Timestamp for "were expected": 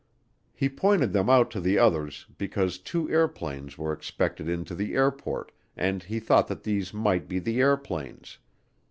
3.77-4.49